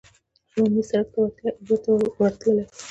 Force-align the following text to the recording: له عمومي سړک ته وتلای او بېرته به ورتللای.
له 0.51 0.55
عمومي 0.59 0.83
سړک 0.89 1.07
ته 1.11 1.17
وتلای 1.21 1.53
او 1.53 1.65
بېرته 1.65 1.89
به 1.99 2.07
ورتللای. 2.21 2.65